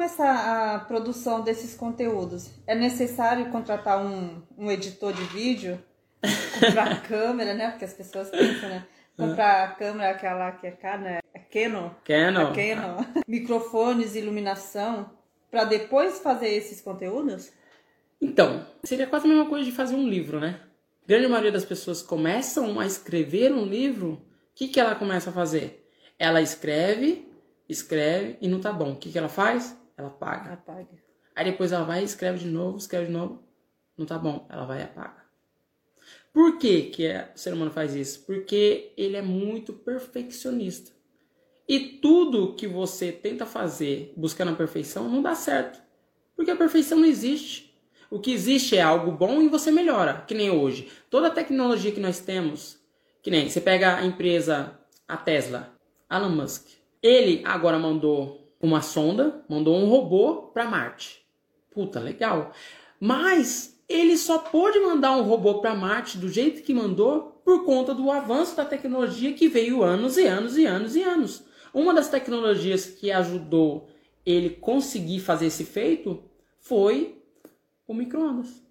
[0.00, 5.78] começar a produção desses conteúdos, é necessário contratar um, um editor de vídeo?
[6.58, 7.68] Comprar câmera, né?
[7.68, 8.86] Porque as pessoas pensam, né?
[9.14, 11.18] Comprar a câmera, aquela que é cara, né?
[11.34, 11.90] É Canon.
[12.02, 12.46] Canon.
[12.46, 13.04] A Canon.
[13.28, 15.10] Microfones, iluminação,
[15.50, 17.52] para depois fazer esses conteúdos?
[18.18, 20.60] Então, seria quase a mesma coisa de fazer um livro, né?
[21.04, 24.20] A grande maioria das pessoas começam a escrever um livro, o
[24.54, 25.86] que, que ela começa a fazer?
[26.18, 27.30] Ela escreve,
[27.68, 28.92] escreve e não tá bom.
[28.92, 29.78] O que, que ela faz?
[30.00, 30.54] Ela apaga.
[30.54, 30.88] Apaga.
[31.36, 33.42] Aí depois ela vai, escreve de novo, escreve de novo,
[33.96, 34.46] não tá bom.
[34.48, 35.20] Ela vai e apaga.
[36.32, 38.24] Por que, que é, o ser humano faz isso?
[38.24, 40.92] Porque ele é muito perfeccionista.
[41.68, 45.80] E tudo que você tenta fazer buscando a perfeição não dá certo.
[46.34, 47.78] Porque a perfeição não existe.
[48.10, 50.22] O que existe é algo bom e você melhora.
[50.26, 50.90] Que nem hoje.
[51.10, 52.80] Toda a tecnologia que nós temos,
[53.22, 55.72] que nem você pega a empresa, a Tesla,
[56.10, 56.66] Elon Musk.
[57.02, 61.24] Ele agora mandou uma sonda, mandou um robô para Marte.
[61.70, 62.52] Puta, legal.
[62.98, 67.94] Mas ele só pôde mandar um robô para Marte do jeito que mandou por conta
[67.94, 71.44] do avanço da tecnologia que veio anos e anos e anos e anos.
[71.72, 73.88] Uma das tecnologias que ajudou
[74.24, 76.22] ele conseguir fazer esse feito
[76.58, 77.22] foi
[77.86, 78.62] o micro-ondas.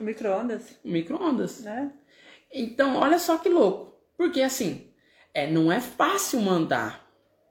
[0.00, 0.78] O micro-ondas?
[0.84, 1.62] O micro-ondas.
[1.62, 1.92] Né?
[2.52, 3.94] Então, olha só que louco.
[4.16, 4.88] Porque assim,
[5.32, 7.03] é, não é fácil mandar.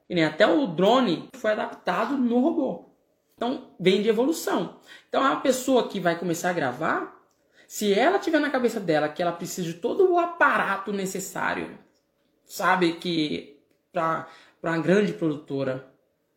[0.09, 2.85] E nem até o drone foi adaptado no robô.
[3.35, 4.79] Então, vem de evolução.
[5.09, 7.21] Então, a pessoa que vai começar a gravar,
[7.67, 11.77] se ela tiver na cabeça dela que ela precisa de todo o aparato necessário,
[12.45, 13.59] sabe, que
[13.91, 14.27] para
[14.61, 15.87] uma grande produtora,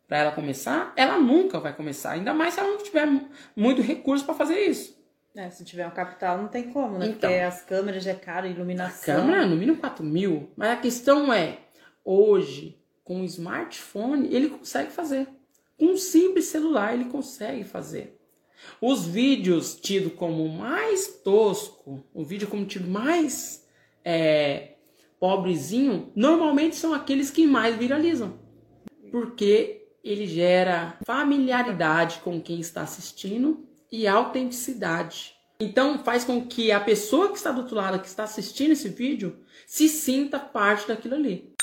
[0.07, 2.11] para ela começar, ela nunca vai começar.
[2.11, 3.07] Ainda mais se ela não tiver
[3.55, 4.97] muito recurso para fazer isso.
[5.35, 7.07] É, se tiver um capital, não tem como, né?
[7.07, 7.29] Então.
[7.29, 9.15] Porque as câmeras já é caro, A iluminação.
[9.15, 10.51] câmera, no mínimo 4 mil.
[10.55, 11.59] Mas a questão é,
[12.03, 15.29] hoje, com o smartphone, ele consegue fazer.
[15.79, 18.19] Com um simples celular, ele consegue fazer.
[18.81, 23.65] Os vídeos tido como mais tosco, o vídeo como tido mais
[24.03, 24.73] é,
[25.21, 28.37] pobrezinho, normalmente são aqueles que mais viralizam.
[29.09, 35.33] Porque ele gera familiaridade com quem está assistindo e autenticidade.
[35.61, 38.89] Então faz com que a pessoa que está do outro lado, que está assistindo esse
[38.89, 41.55] vídeo, se sinta parte daquilo ali.